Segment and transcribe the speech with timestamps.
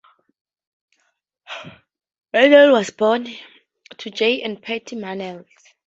[2.33, 3.27] Mannelly was born
[3.99, 5.45] to Jay and Patty Mannelly.